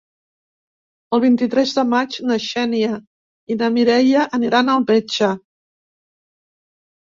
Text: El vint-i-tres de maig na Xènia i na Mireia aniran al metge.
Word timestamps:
El 1.17 1.21
vint-i-tres 1.25 1.73
de 1.79 1.83
maig 1.91 2.17
na 2.31 2.39
Xènia 2.47 2.91
i 3.57 3.61
na 3.61 3.71
Mireia 3.77 4.27
aniran 4.41 4.75
al 4.77 4.89
metge. 4.91 5.33